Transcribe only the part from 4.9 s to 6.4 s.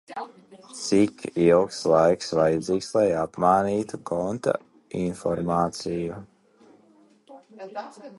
informāciju?